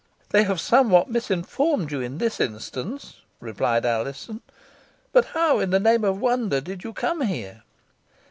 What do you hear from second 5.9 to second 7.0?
of wonder, did you